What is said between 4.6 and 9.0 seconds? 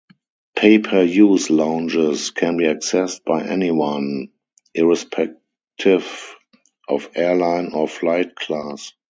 irrespective of airline or flight class.